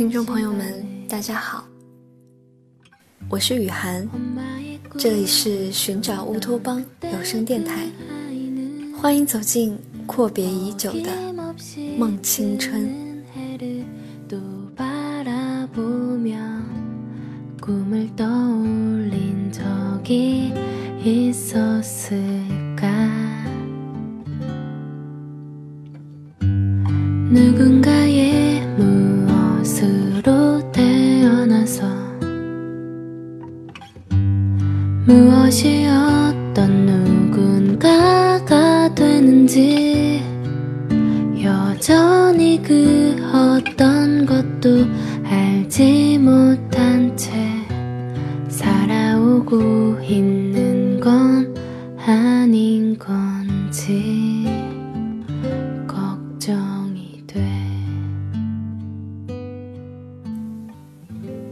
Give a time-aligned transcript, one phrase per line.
[0.00, 1.62] 听众朋友们，大家好，
[3.28, 4.08] 我是雨涵，
[4.98, 7.86] 这里是寻找乌托邦有声电台，
[8.96, 11.34] 欢迎走进阔别已久的
[11.98, 13.09] 梦青春。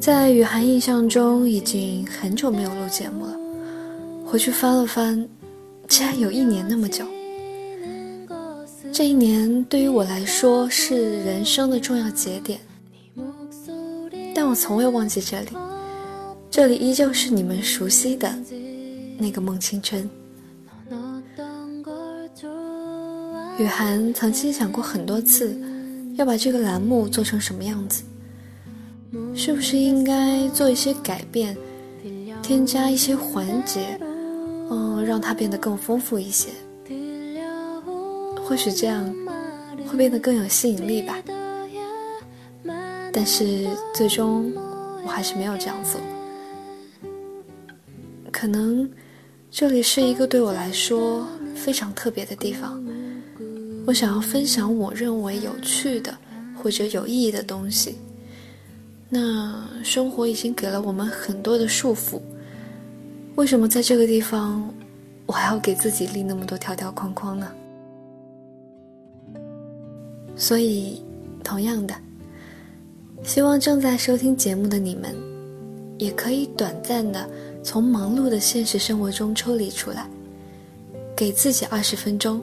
[0.00, 3.36] 在雨涵印象中，已经很久没有录节目了。
[4.24, 5.28] 回去翻了翻，
[5.88, 7.04] 竟然有一年那么久。
[9.00, 12.60] 这一年对于我来说是人生的重要节点，
[14.34, 15.48] 但我从未忘记这里，
[16.50, 18.30] 这里依旧是你们熟悉的
[19.16, 20.06] 那个梦青春。
[23.58, 25.58] 雨涵曾经想过很多次，
[26.16, 28.02] 要把这个栏目做成什么样子，
[29.34, 31.56] 是不是应该做一些改变，
[32.42, 33.98] 添加一些环节，
[34.68, 36.50] 嗯，让它变得更丰富一些。
[38.50, 39.08] 或许这样
[39.86, 41.16] 会变得更有吸引力吧，
[43.12, 44.52] 但是最终
[45.04, 46.00] 我还是没有这样做。
[48.32, 48.90] 可能
[49.52, 51.24] 这里是一个对我来说
[51.54, 52.84] 非常特别的地方，
[53.86, 56.12] 我想要分享我认为有趣的
[56.60, 57.98] 或者有意义的东西。
[59.08, 62.20] 那生活已经给了我们很多的束缚，
[63.36, 64.68] 为什么在这个地方
[65.26, 67.48] 我还要给自己立那么多条条框框呢？
[70.40, 71.02] 所以，
[71.44, 71.94] 同样的，
[73.22, 75.14] 希望正在收听节目的你们，
[75.98, 77.28] 也可以短暂的
[77.62, 80.08] 从忙碌的现实生活中抽离出来，
[81.14, 82.40] 给自己二十分钟，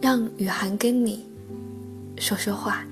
[0.00, 1.26] 让雨涵跟你
[2.16, 2.86] 说说话。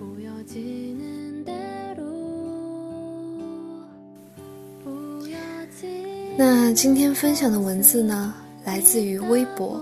[6.37, 8.35] 那今天分享的文字呢，
[8.65, 9.81] 来自于微博，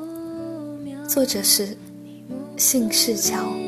[1.08, 1.74] 作者是
[2.58, 3.65] 姓氏桥。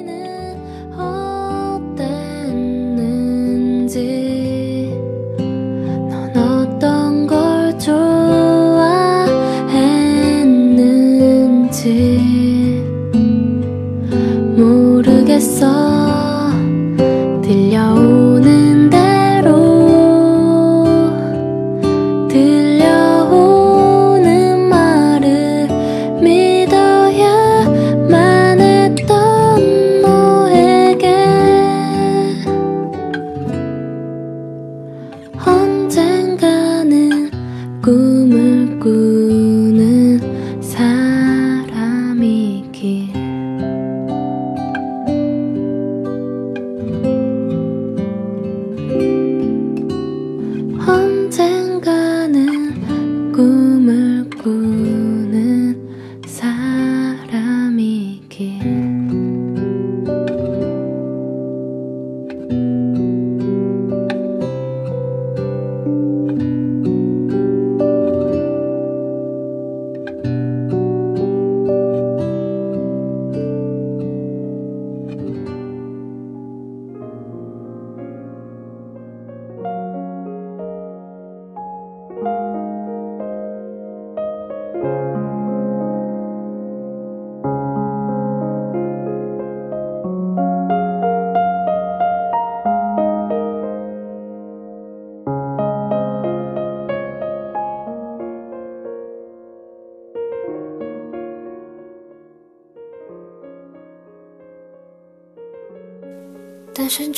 [15.61, 15.88] 单身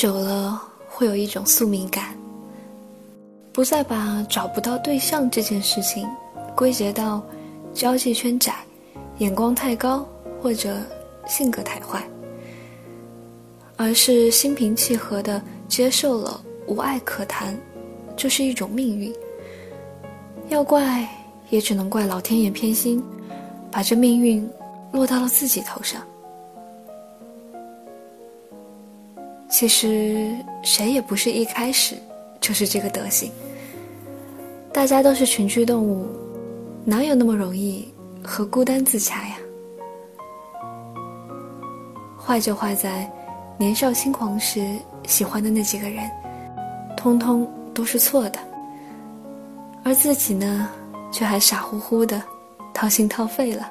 [0.01, 0.59] 久了，
[0.89, 2.17] 会有一种宿命感，
[3.53, 6.09] 不再把找不到对象这件事情
[6.57, 7.23] 归结到
[7.75, 8.55] 交际圈窄、
[9.19, 10.09] 眼光太高
[10.41, 10.79] 或者
[11.27, 12.03] 性格太坏，
[13.77, 17.55] 而是心平气和的接受了无爱可谈，
[18.17, 19.15] 这是一种命运。
[20.49, 21.07] 要怪
[21.51, 23.05] 也只能怪老天爷偏心，
[23.71, 24.49] 把这命运
[24.93, 26.03] 落到了自己头上。
[29.51, 30.33] 其实
[30.63, 31.97] 谁也不是一开始
[32.41, 33.31] 就是这个德行。
[34.73, 36.07] 大家都是群居动物，
[36.85, 37.93] 哪有那么容易
[38.23, 39.37] 和孤单自洽呀？
[42.17, 43.11] 坏就坏在
[43.59, 44.65] 年少轻狂时
[45.07, 46.09] 喜欢的那几个人，
[46.97, 48.39] 通通都是错的，
[49.83, 50.69] 而自己呢，
[51.11, 52.23] 却还傻乎乎的
[52.73, 53.69] 掏心掏肺了，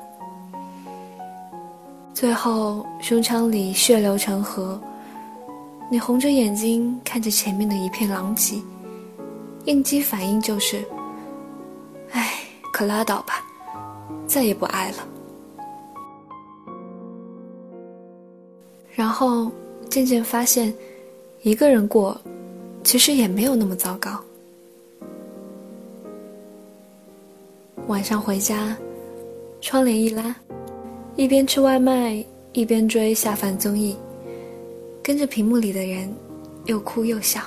[2.14, 4.78] 最后胸腔里血流成河，
[5.92, 8.62] 你红着眼睛看着前面的一片狼藉。
[9.66, 10.84] 应激反应就是，
[12.12, 12.40] 哎，
[12.72, 13.44] 可拉倒吧，
[14.26, 14.98] 再也不爱了。
[18.92, 19.52] 然后
[19.90, 20.74] 渐渐发现，
[21.42, 22.20] 一个人过，
[22.84, 24.20] 其实也没有那么糟糕。
[27.88, 28.76] 晚上回家，
[29.62, 30.36] 窗帘一拉，
[31.16, 33.96] 一边吃外卖一边追下饭综艺，
[35.02, 36.14] 跟着屏幕里的人，
[36.66, 37.42] 又哭又笑。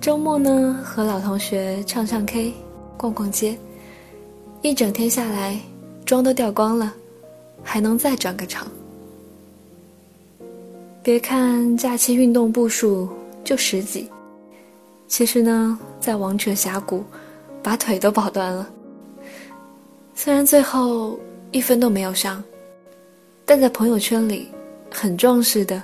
[0.00, 2.54] 周末呢，和老同学唱唱 K，
[2.96, 3.58] 逛逛街，
[4.62, 5.58] 一整天下来，
[6.04, 6.94] 妆都掉光了，
[7.62, 8.66] 还能再转个场。
[11.02, 13.08] 别看假期运动步数
[13.44, 14.08] 就十几，
[15.08, 17.04] 其实呢，在王者峡谷，
[17.62, 18.68] 把腿都跑断了。
[20.14, 21.18] 虽然最后
[21.50, 22.42] 一分都没有上，
[23.44, 24.48] 但在朋友圈里，
[24.98, 25.82] 很壮实的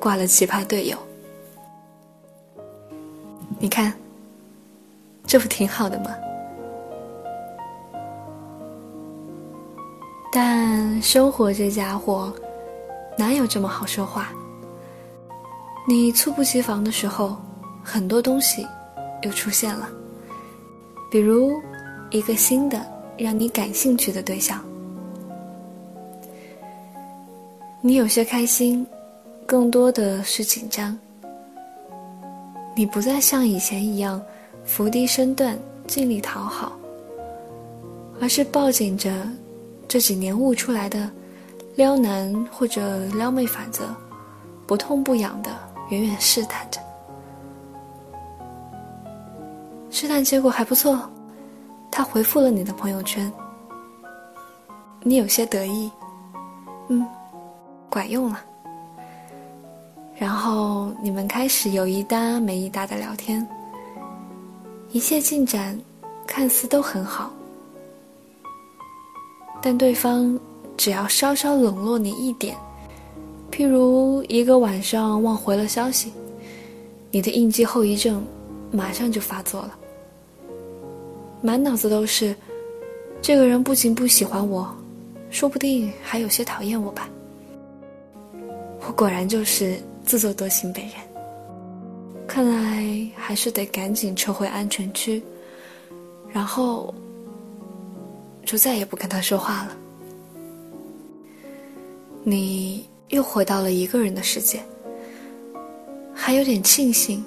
[0.00, 0.98] 挂了奇葩队友。
[3.60, 3.94] 你看，
[5.24, 6.10] 这不挺好的吗？
[10.32, 12.34] 但生活这家伙，
[13.16, 14.32] 哪有这么好说话？
[15.86, 17.36] 你猝不及防的时候，
[17.84, 18.66] 很多东西
[19.22, 19.88] 又出现了，
[21.08, 21.52] 比如
[22.10, 22.84] 一个新的
[23.16, 24.60] 让你感兴趣的对象。
[27.86, 28.86] 你有些开心，
[29.44, 30.98] 更多的是紧张。
[32.74, 34.22] 你不再像以前一样
[34.64, 35.54] 伏低身段
[35.86, 36.72] 尽力讨好，
[38.22, 39.12] 而是抱紧着
[39.86, 41.10] 这几年悟出来的
[41.76, 43.94] 撩男或者撩妹法则，
[44.66, 45.50] 不痛不痒的
[45.90, 46.80] 远远试探着。
[49.90, 50.98] 试探结果还不错，
[51.90, 53.30] 他回复了你的朋友圈，
[55.02, 55.90] 你有些得意，
[56.88, 57.06] 嗯，
[57.94, 58.44] 管用了。
[60.16, 63.46] 然后你们开始有一搭没一搭的聊天，
[64.90, 65.78] 一切进展
[66.26, 67.30] 看似都很好，
[69.62, 70.38] 但对方
[70.76, 72.56] 只要稍稍冷落你一点，
[73.52, 76.12] 譬如一个晚上忘回了消息，
[77.12, 78.24] 你的应激后遗症
[78.72, 79.78] 马上就发作了，
[81.40, 82.34] 满脑子都是
[83.22, 84.68] 这个人不仅不喜欢我，
[85.30, 87.08] 说不定还有些讨厌我吧。
[88.86, 89.78] 我果然就是。
[90.06, 90.92] 自作多情本人，
[92.26, 95.22] 看来还是得赶紧撤回安全区，
[96.30, 96.94] 然后
[98.44, 99.74] 就再也不跟他说话了。
[102.22, 104.62] 你又回到了一个人的世界，
[106.14, 107.24] 还有点庆幸，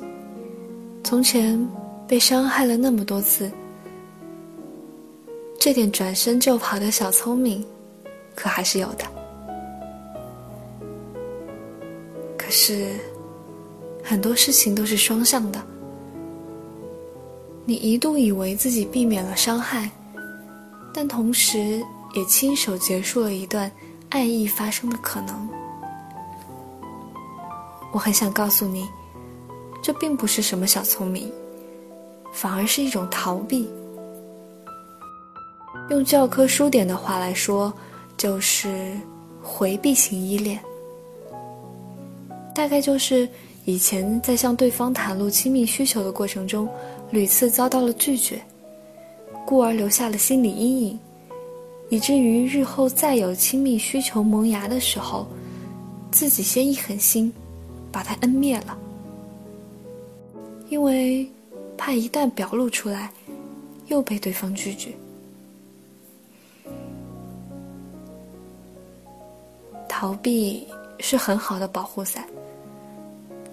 [1.04, 1.60] 从前
[2.08, 3.52] 被伤害了那么多次，
[5.60, 7.66] 这点转身就跑的小聪明，
[8.36, 9.17] 可还是有的。
[12.60, 12.96] 是，
[14.04, 15.64] 很多事情都是双向的。
[17.66, 19.92] 你一度以为自己避免了伤害，
[20.92, 21.84] 但同时
[22.16, 23.72] 也亲手结束了一段
[24.10, 25.48] 爱意发生的可能。
[27.94, 28.88] 我很想告诉你，
[29.80, 31.32] 这并不是什么小聪明，
[32.34, 33.70] 反而是一种逃避。
[35.92, 37.72] 用教科书点的话来说，
[38.18, 38.98] 就是
[39.44, 40.60] 回避型依恋。
[42.58, 43.30] 大概就是
[43.66, 46.68] 以前在向对方袒露亲密需求的过程中，
[47.12, 48.42] 屡次遭到了拒绝，
[49.46, 51.00] 故而留下了心理阴影，
[51.90, 55.28] 以至于日后再有亲密需求萌芽的时候，
[56.10, 57.32] 自己先一狠心，
[57.92, 58.76] 把它摁灭了，
[60.70, 61.30] 因为
[61.78, 63.12] 怕一旦表露出来，
[63.86, 64.90] 又被对方拒绝。
[69.88, 72.28] 逃避是很好的保护伞。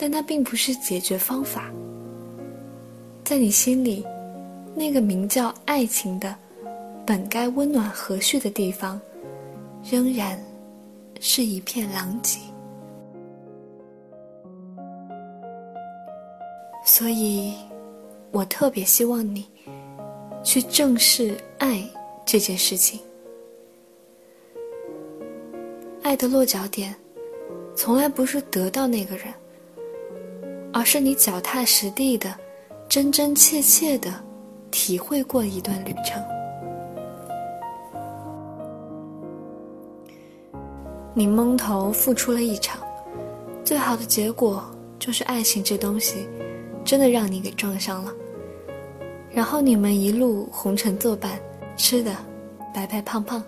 [0.04, 1.73] 但它并不是解决方法。
[3.25, 4.04] 在你心里，
[4.75, 6.37] 那个名叫爱情的、
[7.06, 9.00] 本该温暖和煦的地方，
[9.82, 10.38] 仍然
[11.20, 12.38] 是一片狼藉。
[16.84, 17.54] 所以，
[18.30, 19.49] 我特别希望你
[20.42, 21.82] 去正视爱
[22.26, 23.00] 这件事情。
[26.02, 26.94] 爱的落脚点，
[27.75, 29.32] 从来不是得到那个人，
[30.75, 32.35] 而是你脚踏实地的、
[32.88, 34.12] 真真切切的
[34.73, 36.21] 体会过一段旅程。
[41.14, 42.81] 你蒙头付出了一场，
[43.64, 44.64] 最好的结果
[44.99, 46.26] 就是爱情这东西，
[46.85, 48.12] 真的让你给撞上了。
[49.31, 51.38] 然后你们一路红尘作伴，
[51.76, 52.12] 吃的
[52.75, 53.40] 白白胖胖。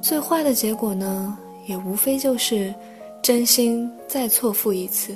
[0.00, 2.74] 最坏的结果呢，也无非就是
[3.28, 5.14] 真心再错付一次。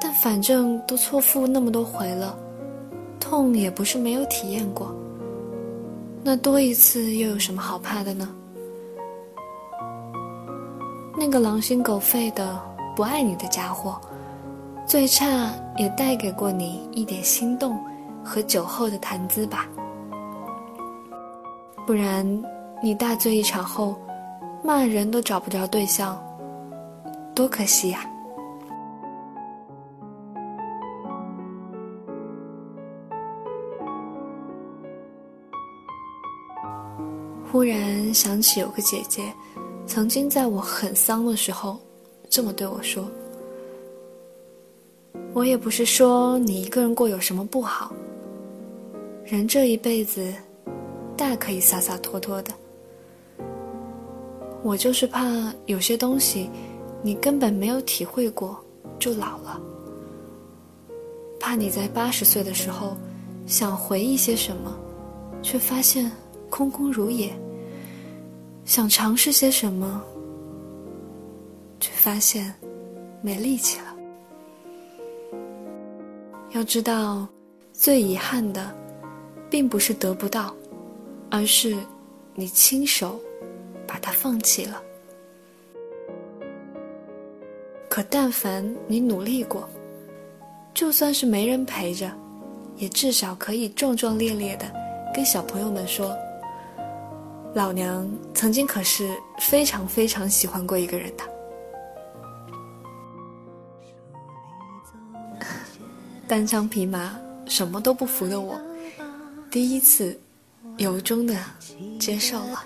[0.00, 2.36] 但反正都错付那么多回了，
[3.20, 4.92] 痛也不是没有体验过。
[6.24, 8.28] 那多一次又有什么好怕的呢？
[11.16, 12.60] 那个狼心狗肺的
[12.96, 13.96] 不爱你的家伙，
[14.88, 17.78] 最差也带给过你一点心动
[18.24, 19.68] 和酒后的谈资吧。
[21.86, 22.26] 不然，
[22.82, 23.94] 你大醉一场后，
[24.66, 26.18] 骂人都找不着对象，
[27.34, 28.08] 多可惜呀！
[37.52, 39.22] 忽然想起有个姐姐。
[39.86, 41.78] 曾经在我很丧的时候，
[42.30, 43.06] 这么对我说
[45.34, 47.92] ：“我也不是说你一个人过有什么不好。
[49.26, 50.32] 人这一辈子，
[51.18, 52.50] 大可以洒洒脱脱的。
[54.64, 55.22] 我就是怕
[55.66, 56.48] 有些东西，
[57.02, 58.58] 你根本没有体会过
[58.98, 59.60] 就老了。
[61.38, 62.96] 怕你在八十岁的时候，
[63.46, 64.74] 想回忆些什么，
[65.42, 66.10] 却发现
[66.48, 67.30] 空空如也。”
[68.64, 70.02] 想尝试些什么，
[71.78, 72.50] 却发现
[73.20, 73.94] 没力气了。
[76.52, 77.28] 要知道，
[77.74, 78.74] 最遗憾的，
[79.50, 80.54] 并不是得不到，
[81.30, 81.76] 而是
[82.34, 83.20] 你亲手
[83.94, 84.82] 把它放弃了。
[87.88, 89.68] 可但凡你努力过，
[90.74, 92.10] 就算是没人陪着，
[92.74, 94.66] 也至少可以壮壮烈烈的
[95.14, 96.12] 跟小朋友们说。
[97.54, 99.08] 老娘曾经可是
[99.38, 101.22] 非常非常喜欢过一个人的。
[106.26, 108.60] 单枪匹马什么都不服的我，
[109.52, 110.18] 第一次
[110.78, 111.36] 由衷的
[112.00, 112.64] 接受了。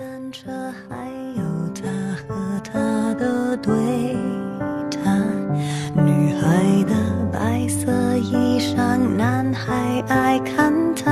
[9.19, 11.11] 男孩爱看她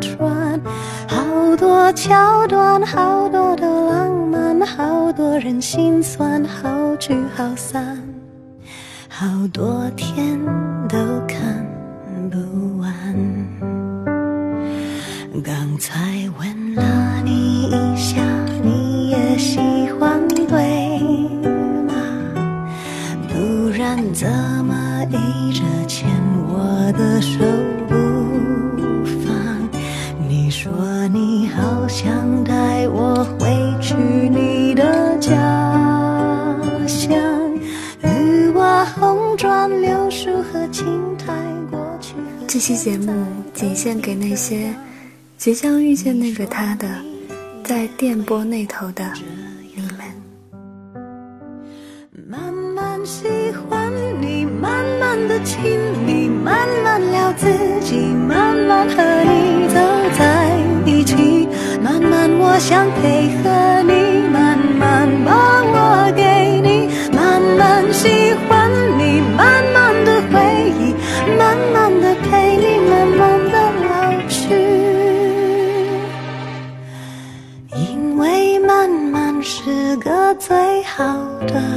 [0.00, 0.60] 穿。
[1.08, 7.98] 好多桥段，好多的浪漫，好多人心酸，好聚好散，
[9.08, 10.38] 好多天
[10.88, 11.35] 都看
[42.56, 43.12] 这期节目
[43.52, 44.74] 仅献给那些
[45.36, 46.88] 即将遇见那个他的，
[47.62, 49.04] 在电波那头的
[49.74, 49.98] 你们。
[52.26, 52.40] 慢
[52.74, 53.28] 慢喜
[53.68, 57.46] 欢你，慢慢的亲密，慢慢聊自
[57.82, 59.78] 己，慢慢和你走
[60.18, 61.46] 在一起。
[61.82, 66.22] 慢慢，我想配合你，慢慢把我给
[66.62, 68.45] 你，慢慢喜欢
[81.52, 81.75] 好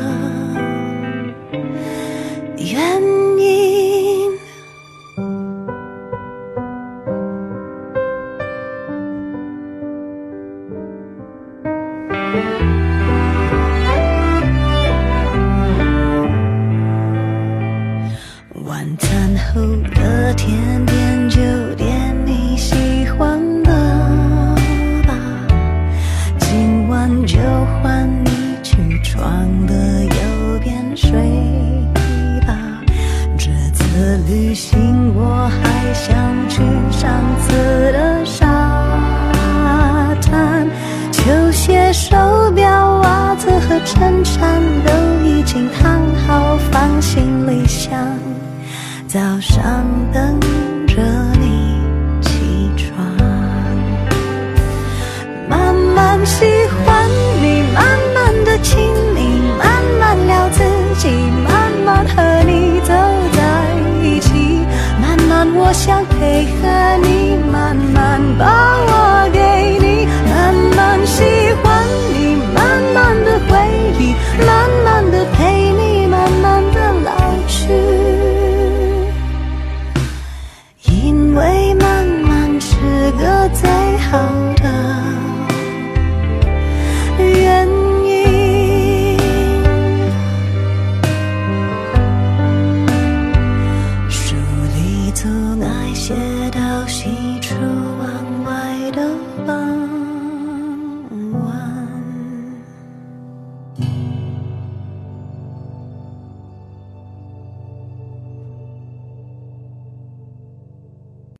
[65.79, 67.18] 想配合你。